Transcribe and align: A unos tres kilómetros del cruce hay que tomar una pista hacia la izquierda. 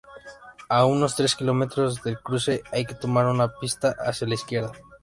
A 0.67 0.83
unos 0.85 1.15
tres 1.15 1.35
kilómetros 1.35 2.01
del 2.01 2.19
cruce 2.19 2.63
hay 2.71 2.87
que 2.87 2.95
tomar 2.95 3.27
una 3.27 3.53
pista 3.59 3.95
hacia 3.99 4.25
la 4.27 4.33
izquierda. 4.33 4.71